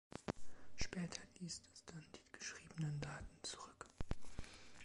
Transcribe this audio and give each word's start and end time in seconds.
Später 0.77 1.21
liest 1.37 1.63
es 1.75 1.85
dann 1.85 2.03
die 2.15 2.23
geschriebenen 2.31 2.99
Daten 3.01 3.37
zurück. 3.43 3.87